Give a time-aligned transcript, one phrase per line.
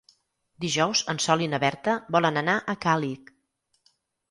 [0.63, 3.33] Dijous en Sol i na Berta volen anar a Càlig.